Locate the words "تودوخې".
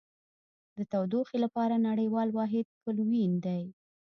0.91-1.37